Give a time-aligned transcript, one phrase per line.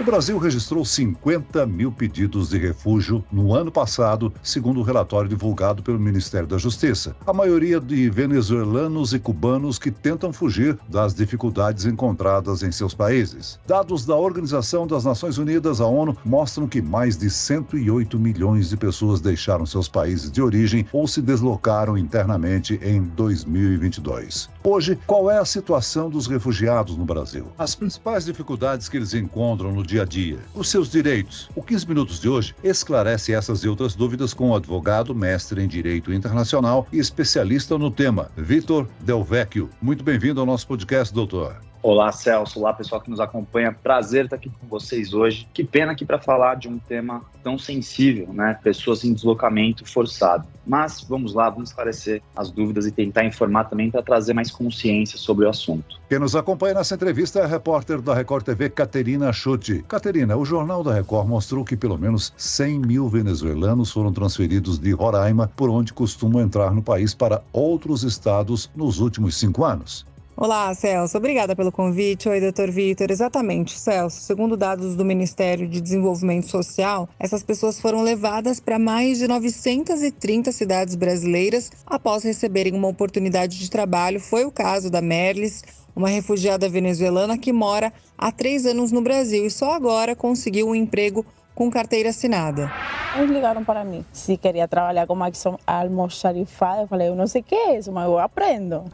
[0.00, 5.82] O Brasil registrou 50 mil pedidos de refúgio no ano passado, segundo o relatório divulgado
[5.82, 7.16] pelo Ministério da Justiça.
[7.26, 13.58] A maioria de venezuelanos e cubanos que tentam fugir das dificuldades encontradas em seus países.
[13.66, 18.76] Dados da Organização das Nações Unidas, a ONU, mostram que mais de 108 milhões de
[18.76, 24.48] pessoas deixaram seus países de origem ou se deslocaram internamente em 2022.
[24.62, 27.48] Hoje, qual é a situação dos refugiados no Brasil?
[27.58, 31.48] As principais dificuldades que eles encontram no dia a dia, os seus direitos.
[31.56, 35.66] O 15 Minutos de hoje esclarece essas e outras dúvidas com o advogado, mestre em
[35.66, 39.70] Direito Internacional e especialista no tema, Vitor Del Vecchio.
[39.80, 41.67] Muito bem-vindo ao nosso podcast, doutor.
[41.80, 42.58] Olá, Celso.
[42.58, 43.72] Olá, pessoal que nos acompanha.
[43.72, 45.48] Prazer estar aqui com vocês hoje.
[45.54, 48.58] Que pena aqui para falar de um tema tão sensível, né?
[48.62, 50.44] Pessoas em deslocamento forçado.
[50.66, 55.16] Mas vamos lá, vamos esclarecer as dúvidas e tentar informar também para trazer mais consciência
[55.16, 56.00] sobre o assunto.
[56.08, 59.84] Quem nos acompanha nessa entrevista é a repórter da Record TV, Caterina Schutte.
[59.86, 64.90] Caterina, o Jornal da Record mostrou que pelo menos 100 mil venezuelanos foram transferidos de
[64.90, 70.04] Roraima, por onde costumam entrar no país, para outros estados nos últimos cinco anos.
[70.40, 71.18] Olá, Celso.
[71.18, 72.28] Obrigada pelo convite.
[72.28, 73.10] Oi, doutor Vitor.
[73.10, 74.20] Exatamente, Celso.
[74.20, 80.52] Segundo dados do Ministério de Desenvolvimento Social, essas pessoas foram levadas para mais de 930
[80.52, 84.20] cidades brasileiras após receberem uma oportunidade de trabalho.
[84.20, 85.64] Foi o caso da Merlis,
[85.96, 90.74] uma refugiada venezuelana que mora há três anos no Brasil e só agora conseguiu um
[90.74, 92.70] emprego com carteira assinada.
[93.16, 95.24] Eles ligaram para mim se queria trabalhar como
[95.66, 96.82] almoxarifada.
[96.82, 98.84] Eu falei, eu não sei o que é isso, mas eu aprendo.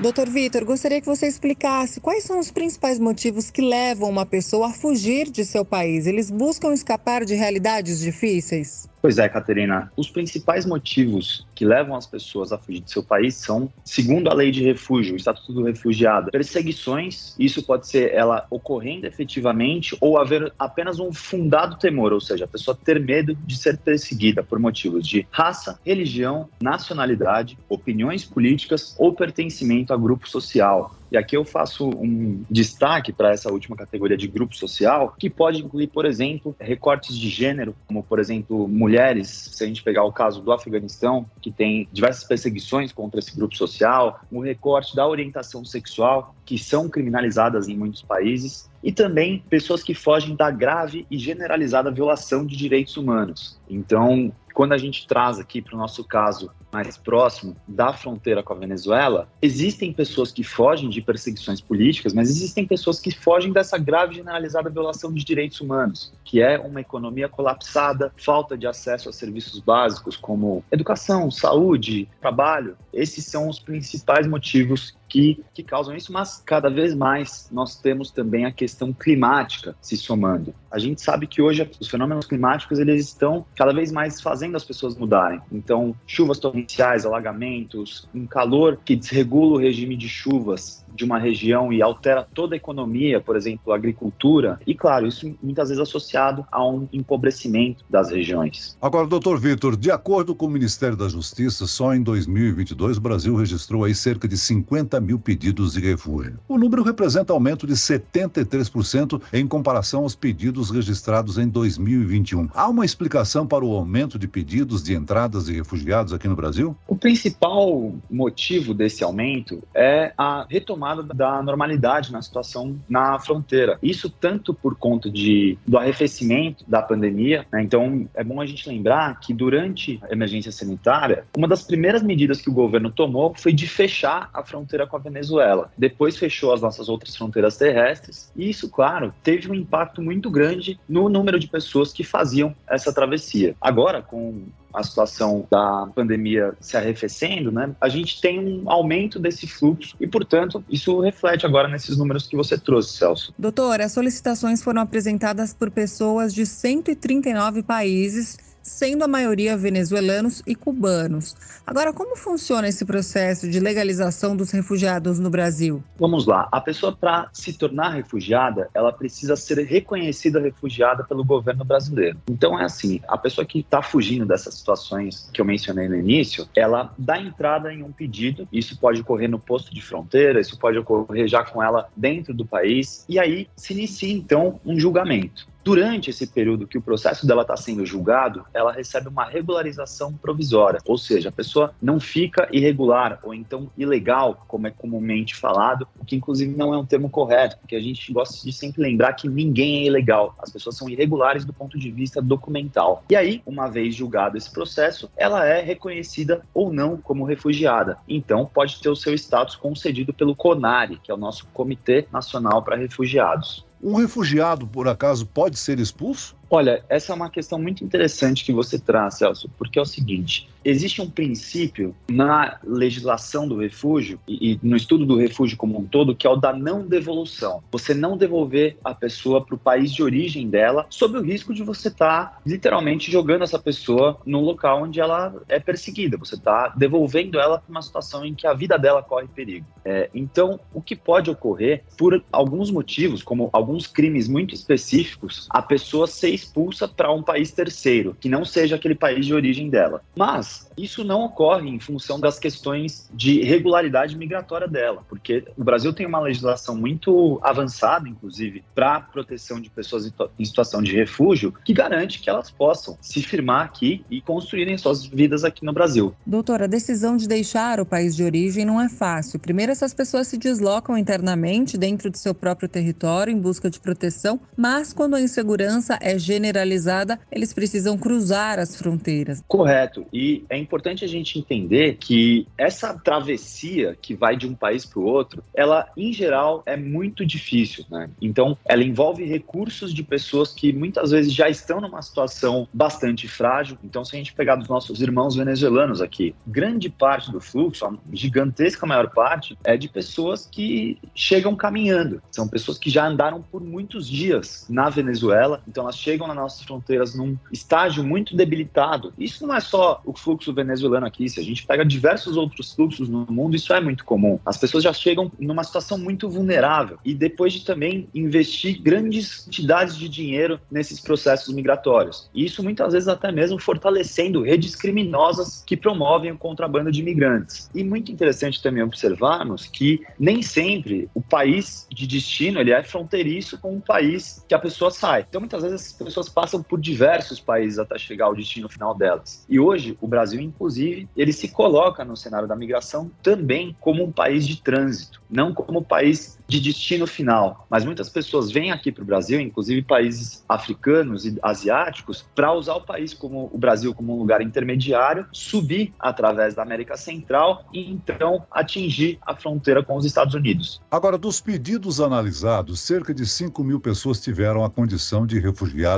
[0.00, 4.68] Doutor Vitor, gostaria que você explicasse quais são os principais motivos que levam uma pessoa
[4.68, 6.06] a fugir de seu país.
[6.06, 8.88] Eles buscam escapar de realidades difíceis?
[9.00, 9.92] Pois é, Caterina.
[9.96, 14.34] Os principais motivos que levam as pessoas a fugir de seu país são, segundo a
[14.34, 17.34] lei de refúgio, o Estatuto do Refugiado, perseguições.
[17.38, 22.48] Isso pode ser ela ocorrendo efetivamente ou haver apenas um fundado temor, ou seja, a
[22.48, 29.12] pessoa ter medo de ser perseguida por motivos de raça, religião, nacionalidade, opiniões políticas ou
[29.12, 30.94] pertencimento a grupo social.
[31.10, 35.62] E aqui eu faço um destaque para essa última categoria de grupo social, que pode
[35.62, 40.12] incluir, por exemplo, recortes de gênero, como, por exemplo, mulheres, se a gente pegar o
[40.12, 45.64] caso do Afeganistão, que tem diversas perseguições contra esse grupo social, o recorte da orientação
[45.64, 51.18] sexual, que são criminalizadas em muitos países, e também pessoas que fogem da grave e
[51.18, 53.58] generalizada violação de direitos humanos.
[53.68, 58.52] Então, quando a gente traz aqui para o nosso caso mais próximo da fronteira com
[58.52, 63.78] a Venezuela, existem pessoas que fogem de perseguições políticas, mas existem pessoas que fogem dessa
[63.78, 69.12] grave generalizada violação de direitos humanos, que é uma economia colapsada, falta de acesso a
[69.12, 72.76] serviços básicos como educação, saúde, trabalho.
[72.92, 78.10] Esses são os principais motivos que, que causam isso, mas cada vez mais nós temos
[78.10, 80.54] também a questão climática se somando.
[80.70, 84.64] A gente sabe que hoje os fenômenos climáticos eles estão cada vez mais fazendo as
[84.64, 85.40] pessoas mudarem.
[85.50, 91.72] Então, chuvas torrenciais, alagamentos, um calor que desregula o regime de chuvas de uma região
[91.72, 94.60] e altera toda a economia, por exemplo, a agricultura.
[94.66, 98.76] E claro, isso muitas vezes associado a um empobrecimento das regiões.
[98.82, 103.34] Agora, doutor Vitor, de acordo com o Ministério da Justiça, só em 2022 o Brasil
[103.36, 106.38] registrou aí cerca de 50 mil pedidos de refúgio.
[106.48, 112.48] O número representa aumento de 73% em comparação aos pedidos registrados em 2021.
[112.54, 116.76] Há uma explicação para o aumento de pedidos de entradas de refugiados aqui no Brasil?
[116.86, 123.78] O principal motivo desse aumento é a retomada da normalidade na situação na fronteira.
[123.82, 127.62] Isso tanto por conta de, do arrefecimento da pandemia, né?
[127.62, 132.40] então é bom a gente lembrar que durante a emergência sanitária, uma das primeiras medidas
[132.40, 135.70] que o governo tomou foi de fechar a fronteira com a Venezuela.
[135.76, 140.78] Depois fechou as nossas outras fronteiras terrestres e isso, claro, teve um impacto muito grande
[140.88, 143.54] no número de pessoas que faziam essa travessia.
[143.60, 144.42] Agora, com
[144.72, 150.06] a situação da pandemia se arrefecendo, né, a gente tem um aumento desse fluxo e,
[150.06, 153.32] portanto, isso reflete agora nesses números que você trouxe, Celso.
[153.38, 160.54] Doutor, as solicitações foram apresentadas por pessoas de 139 países sendo a maioria venezuelanos e
[160.54, 161.34] cubanos.
[161.66, 165.82] Agora, como funciona esse processo de legalização dos refugiados no Brasil?
[165.98, 166.48] Vamos lá.
[166.52, 172.18] A pessoa, para se tornar refugiada, ela precisa ser reconhecida refugiada pelo governo brasileiro.
[172.28, 176.46] Então, é assim: a pessoa que está fugindo dessas situações que eu mencionei no início,
[176.54, 178.46] ela dá entrada em um pedido.
[178.52, 182.44] Isso pode ocorrer no posto de fronteira, isso pode ocorrer já com ela dentro do
[182.44, 183.04] país.
[183.08, 185.48] E aí se inicia, então, um julgamento.
[185.64, 190.80] Durante esse período que o processo dela está sendo julgado, ela recebe uma regularização provisória,
[190.86, 196.04] ou seja, a pessoa não fica irregular ou então ilegal, como é comumente falado, o
[196.04, 199.28] que inclusive não é um termo correto, porque a gente gosta de sempre lembrar que
[199.28, 203.04] ninguém é ilegal, as pessoas são irregulares do ponto de vista documental.
[203.10, 207.98] E aí, uma vez julgado esse processo, ela é reconhecida ou não como refugiada.
[208.08, 212.62] Então, pode ter o seu status concedido pelo CONARE, que é o nosso Comitê Nacional
[212.62, 213.67] para Refugiados.
[213.80, 216.37] Um refugiado, por acaso, pode ser expulso?
[216.50, 220.48] Olha, essa é uma questão muito interessante que você traz, Celso, porque é o seguinte:
[220.64, 226.14] existe um princípio na legislação do refúgio e, no estudo do refúgio como um todo,
[226.14, 227.62] que é o da não devolução.
[227.70, 231.62] Você não devolver a pessoa para o país de origem dela, sob o risco de
[231.62, 236.16] você estar tá, literalmente jogando essa pessoa no local onde ela é perseguida.
[236.16, 239.66] Você está devolvendo ela para uma situação em que a vida dela corre perigo.
[239.84, 245.60] É, então, o que pode ocorrer, por alguns motivos, como alguns crimes muito específicos, a
[245.60, 250.02] pessoa ser expulsa para um país terceiro, que não seja aquele país de origem dela.
[250.16, 255.92] Mas isso não ocorre em função das questões de regularidade migratória dela, porque o Brasil
[255.92, 261.72] tem uma legislação muito avançada, inclusive, para proteção de pessoas em situação de refúgio, que
[261.72, 266.14] garante que elas possam se firmar aqui e construírem suas vidas aqui no Brasil.
[266.24, 269.38] Doutora, a decisão de deixar o país de origem não é fácil.
[269.38, 274.40] Primeiro, essas pessoas se deslocam internamente dentro do seu próprio território em busca de proteção,
[274.56, 279.42] mas quando a insegurança é generalizada, eles precisam cruzar as fronteiras.
[279.48, 280.06] Correto.
[280.12, 285.00] E é importante a gente entender que essa travessia que vai de um país para
[285.00, 287.84] o outro, ela, em geral, é muito difícil.
[287.90, 288.10] Né?
[288.20, 293.78] Então, ela envolve recursos de pessoas que muitas vezes já estão numa situação bastante frágil.
[293.82, 297.94] Então, se a gente pegar dos nossos irmãos venezuelanos aqui, grande parte do fluxo, a
[298.12, 302.22] gigantesca maior parte, é de pessoas que chegam caminhando.
[302.30, 306.62] São pessoas que já andaram por muitos dias na Venezuela, então elas chegam nas nossas
[306.62, 309.12] fronteiras num estágio muito debilitado.
[309.18, 313.08] Isso não é só o fluxo venezuelano aqui, se a gente pega diversos outros fluxos
[313.08, 314.38] no mundo, isso é muito comum.
[314.44, 319.96] As pessoas já chegam numa situação muito vulnerável e depois de também investir grandes quantidades
[319.96, 322.30] de dinheiro nesses processos migratórios.
[322.34, 327.70] E isso muitas vezes até mesmo fortalecendo redes criminosas que promovem o contrabando de imigrantes.
[327.74, 333.58] E muito interessante também observarmos que nem sempre o país de destino ele é fronteiriço
[333.58, 335.26] com o país que a pessoa sai.
[335.28, 339.44] Então muitas vezes pessoas passam por diversos países até chegar ao destino final delas.
[339.48, 344.10] E hoje o Brasil, inclusive, ele se coloca no cenário da migração também como um
[344.10, 347.66] país de trânsito, não como país de destino final.
[347.68, 352.76] Mas muitas pessoas vêm aqui para o Brasil, inclusive países africanos e asiáticos, para usar
[352.76, 357.90] o país como o Brasil como um lugar intermediário, subir através da América Central e
[357.90, 360.80] então atingir a fronteira com os Estados Unidos.
[360.90, 365.38] Agora, dos pedidos analisados, cerca de 5 mil pessoas tiveram a condição de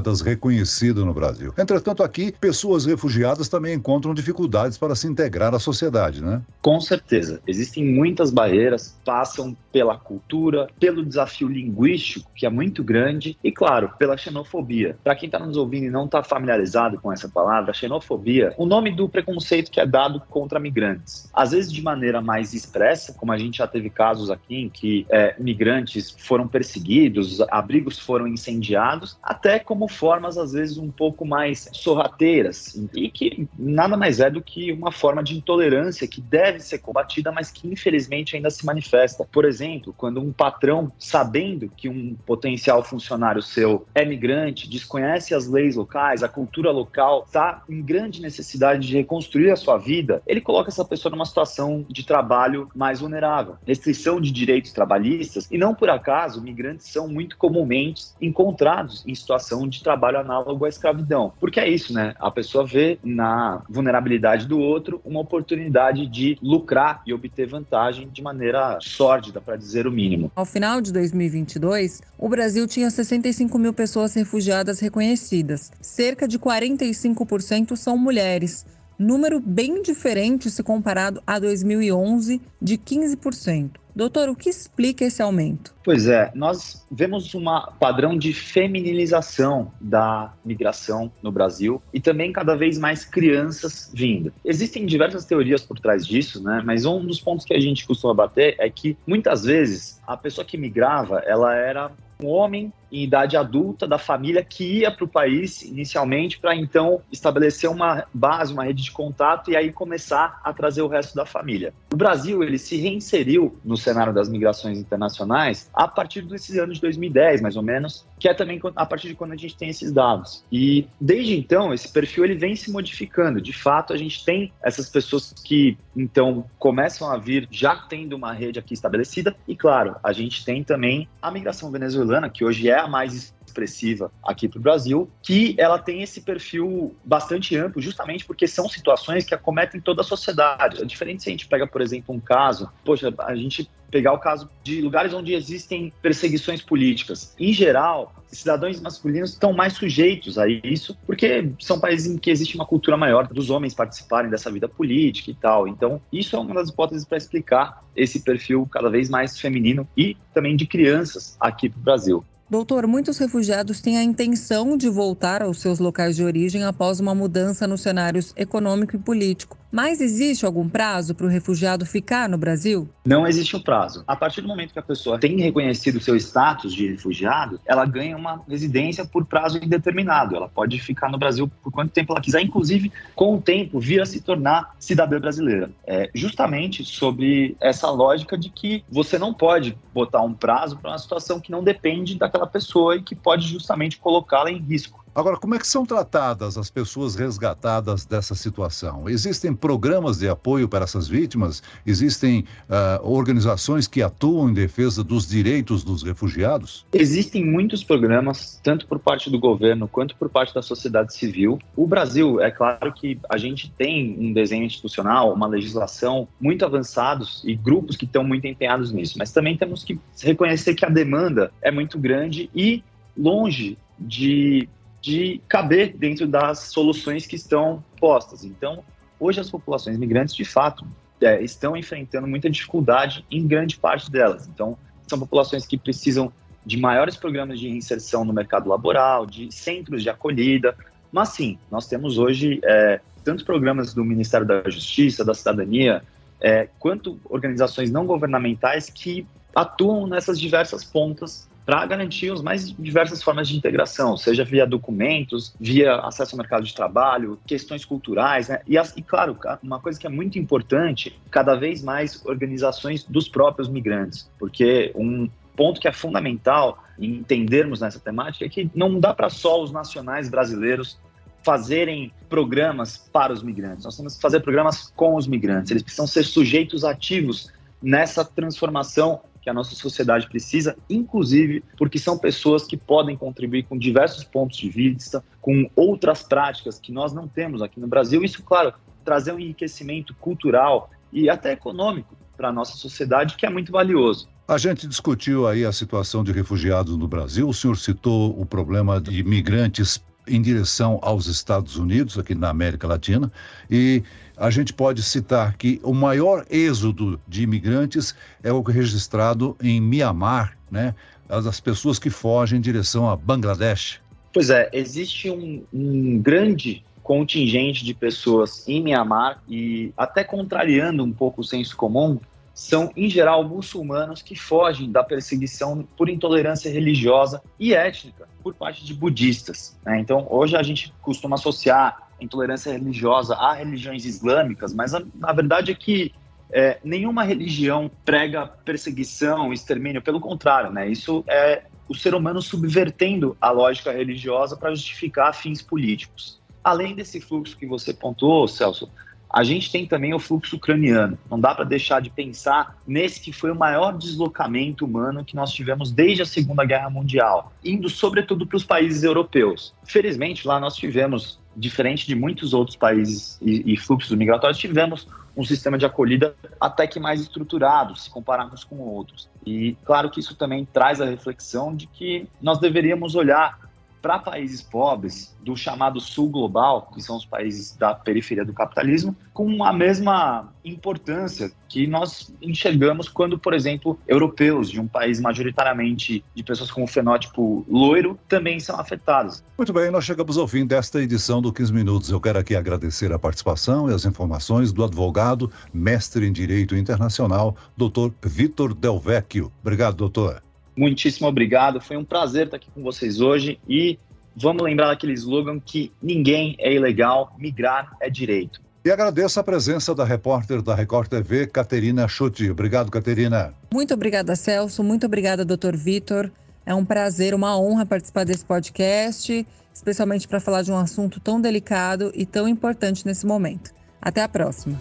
[0.00, 1.52] refugiadas reconhecida no Brasil.
[1.56, 6.42] Entretanto, aqui, pessoas refugiadas também encontram dificuldades para se integrar à sociedade, né?
[6.62, 7.40] Com certeza.
[7.46, 13.90] Existem muitas barreiras, passam pela cultura, pelo desafio linguístico, que é muito grande, e, claro,
[13.98, 14.96] pela xenofobia.
[15.02, 18.90] Para quem está nos ouvindo e não está familiarizado com essa palavra, xenofobia, o nome
[18.94, 21.30] do preconceito que é dado contra migrantes.
[21.32, 25.06] Às vezes de maneira mais expressa, como a gente já teve casos aqui em que
[25.10, 31.68] é, migrantes foram perseguidos, abrigos foram incendiados, até como formas, às vezes, um pouco mais
[31.72, 36.78] sorrateiras, e que nada mais é do que uma forma de intolerância que deve ser
[36.78, 39.24] combatida, mas que infelizmente ainda se manifesta.
[39.30, 39.59] Por exemplo,
[39.96, 46.22] quando um patrão, sabendo que um potencial funcionário seu é migrante, desconhece as leis locais,
[46.22, 50.84] a cultura local, está em grande necessidade de reconstruir a sua vida, ele coloca essa
[50.84, 53.56] pessoa numa situação de trabalho mais vulnerável.
[53.66, 59.68] Restrição de direitos trabalhistas, e não por acaso, migrantes são muito comumente encontrados em situação
[59.68, 61.32] de trabalho análogo à escravidão.
[61.38, 62.14] Porque é isso, né?
[62.18, 68.22] A pessoa vê na vulnerabilidade do outro uma oportunidade de lucrar e obter vantagem de
[68.22, 70.30] maneira sórdida, para dizer o mínimo.
[70.36, 75.72] Ao final de 2022, o Brasil tinha 65 mil pessoas refugiadas reconhecidas.
[75.80, 78.64] Cerca de 45% são mulheres
[78.96, 83.79] número bem diferente se comparado a 2011, de 15%.
[83.94, 85.74] Doutor, o que explica esse aumento?
[85.84, 87.44] Pois é, nós vemos um
[87.78, 94.32] padrão de feminilização da migração no Brasil e também cada vez mais crianças vindo.
[94.44, 96.62] Existem diversas teorias por trás disso, né?
[96.64, 100.44] Mas um dos pontos que a gente costuma bater é que muitas vezes a pessoa
[100.44, 101.90] que migrava, ela era
[102.22, 107.00] um homem em idade adulta da família que ia para o país inicialmente para então
[107.10, 111.24] estabelecer uma base, uma rede de contato e aí começar a trazer o resto da
[111.24, 111.72] família.
[111.92, 116.80] O Brasil ele se reinseriu no cenário das migrações internacionais a partir desse ano de
[116.80, 119.92] 2010, mais ou menos, que é também a partir de quando a gente tem esses
[119.92, 120.44] dados.
[120.50, 123.40] E desde então esse perfil ele vem se modificando.
[123.40, 128.32] De fato, a gente tem essas pessoas que então começam a vir já tendo uma
[128.32, 132.79] rede aqui estabelecida e claro, a gente tem também a migração venezuelana, que hoje é
[132.84, 138.24] a mais expressiva aqui para o Brasil, que ela tem esse perfil bastante amplo, justamente
[138.24, 140.80] porque são situações que acometem toda a sociedade.
[140.80, 144.18] É diferente se a gente pega, por exemplo, um caso, poxa, a gente pegar o
[144.18, 147.34] caso de lugares onde existem perseguições políticas.
[147.36, 152.54] Em geral, cidadãos masculinos estão mais sujeitos a isso, porque são países em que existe
[152.54, 155.66] uma cultura maior dos homens participarem dessa vida política e tal.
[155.66, 160.16] Então, isso é uma das hipóteses para explicar esse perfil cada vez mais feminino e
[160.32, 162.24] também de crianças aqui para o Brasil.
[162.50, 167.14] Doutor, muitos refugiados têm a intenção de voltar aos seus locais de origem após uma
[167.14, 169.59] mudança nos cenários econômico e político.
[169.70, 172.88] Mas existe algum prazo para o refugiado ficar no Brasil?
[173.04, 174.02] Não existe um prazo.
[174.06, 177.84] A partir do momento que a pessoa tem reconhecido o seu status de refugiado, ela
[177.84, 180.34] ganha uma residência por prazo indeterminado.
[180.34, 184.00] Ela pode ficar no Brasil por quanto tempo ela quiser, inclusive com o tempo vir
[184.00, 185.70] a se tornar cidadã brasileira.
[185.86, 190.98] É justamente sobre essa lógica de que você não pode botar um prazo para uma
[190.98, 194.99] situação que não depende daquela pessoa e que pode justamente colocá-la em risco.
[195.12, 199.08] Agora, como é que são tratadas as pessoas resgatadas dessa situação?
[199.08, 201.62] Existem programas de apoio para essas vítimas?
[201.84, 206.86] Existem uh, organizações que atuam em defesa dos direitos dos refugiados?
[206.92, 211.58] Existem muitos programas, tanto por parte do governo quanto por parte da sociedade civil.
[211.74, 217.42] O Brasil, é claro que a gente tem um desenho institucional, uma legislação muito avançados
[217.44, 221.52] e grupos que estão muito empenhados nisso, mas também temos que reconhecer que a demanda
[221.60, 222.84] é muito grande e
[223.16, 224.68] longe de
[225.00, 228.44] de caber dentro das soluções que estão postas.
[228.44, 228.84] Então,
[229.18, 230.86] hoje as populações migrantes, de fato,
[231.20, 234.48] é, estão enfrentando muita dificuldade em grande parte delas.
[234.48, 234.76] Então,
[235.06, 236.32] são populações que precisam
[236.64, 240.76] de maiores programas de reinserção no mercado laboral, de centros de acolhida.
[241.10, 246.02] Mas sim, nós temos hoje é, tanto programas do Ministério da Justiça, da Cidadania,
[246.40, 253.22] é, quanto organizações não governamentais que atuam nessas diversas pontas para garantir as mais diversas
[253.22, 258.60] formas de integração, seja via documentos, via acesso ao mercado de trabalho, questões culturais, né?
[258.66, 263.68] E, e claro, uma coisa que é muito importante, cada vez mais organizações dos próprios
[263.68, 269.12] migrantes, porque um ponto que é fundamental em entendermos nessa temática é que não dá
[269.12, 270.98] para só os nacionais brasileiros
[271.42, 273.84] fazerem programas para os migrantes.
[273.84, 275.70] Nós temos que fazer programas com os migrantes.
[275.70, 277.50] Eles precisam ser sujeitos ativos
[277.82, 283.78] nessa transformação que a nossa sociedade precisa, inclusive porque são pessoas que podem contribuir com
[283.78, 288.22] diversos pontos de vista, com outras práticas que nós não temos aqui no Brasil.
[288.22, 288.72] Isso, claro,
[289.04, 294.28] trazer um enriquecimento cultural e até econômico para a nossa sociedade, que é muito valioso.
[294.48, 297.48] A gente discutiu aí a situação de refugiados no Brasil.
[297.48, 302.86] O senhor citou o problema de imigrantes em direção aos Estados Unidos, aqui na América
[302.86, 303.30] Latina,
[303.70, 304.02] e
[304.36, 310.56] a gente pode citar que o maior êxodo de imigrantes é o registrado em Mianmar,
[310.70, 310.94] né?
[311.28, 314.00] As pessoas que fogem em direção a Bangladesh.
[314.32, 321.12] Pois é, existe um, um grande contingente de pessoas em Mianmar e até contrariando um
[321.12, 322.18] pouco o senso comum,
[322.60, 328.84] são, em geral, muçulmanos que fogem da perseguição por intolerância religiosa e étnica por parte
[328.84, 329.78] de budistas.
[329.82, 329.98] Né?
[329.98, 335.72] Então, hoje a gente costuma associar intolerância religiosa a religiões islâmicas, mas a, a verdade
[335.72, 336.12] é que
[336.52, 340.86] é, nenhuma religião prega perseguição, extermínio, pelo contrário, né?
[340.86, 346.38] Isso é o ser humano subvertendo a lógica religiosa para justificar fins políticos.
[346.62, 348.90] Além desse fluxo que você pontuou, Celso,
[349.32, 351.16] a gente tem também o fluxo ucraniano.
[351.30, 355.52] Não dá para deixar de pensar nesse que foi o maior deslocamento humano que nós
[355.52, 359.72] tivemos desde a Segunda Guerra Mundial, indo sobretudo para os países europeus.
[359.84, 365.06] Felizmente, lá nós tivemos, diferente de muitos outros países e, e fluxos migratórios, tivemos
[365.36, 369.28] um sistema de acolhida até que mais estruturado, se compararmos com outros.
[369.46, 373.69] E claro que isso também traz a reflexão de que nós deveríamos olhar
[374.00, 379.16] para países pobres do chamado sul global, que são os países da periferia do capitalismo,
[379.32, 386.24] com a mesma importância que nós enxergamos quando, por exemplo, europeus de um país majoritariamente
[386.34, 389.42] de pessoas com o fenótipo loiro também são afetados.
[389.56, 392.10] Muito bem, nós chegamos ao fim desta edição do 15 Minutos.
[392.10, 397.56] Eu quero aqui agradecer a participação e as informações do advogado, mestre em Direito Internacional,
[397.76, 399.52] doutor Vitor Del Vecchio.
[399.62, 400.42] Obrigado, doutor.
[400.76, 401.80] Muitíssimo obrigado.
[401.80, 403.98] Foi um prazer estar aqui com vocês hoje e
[404.36, 408.60] vamos lembrar daquele slogan que ninguém é ilegal, migrar é direito.
[408.82, 412.50] E agradeço a presença da repórter da Record TV, Caterina Schutti.
[412.50, 413.52] Obrigado, Caterina.
[413.72, 414.82] Muito obrigada, Celso.
[414.82, 416.30] Muito obrigada, doutor Vitor.
[416.64, 421.40] É um prazer, uma honra participar desse podcast, especialmente para falar de um assunto tão
[421.40, 423.70] delicado e tão importante nesse momento.
[424.00, 424.80] Até a próxima.